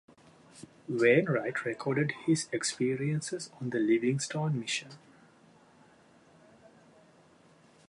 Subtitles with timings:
[0.89, 4.93] Wainwright recorded his experiences on the Livingstone mission.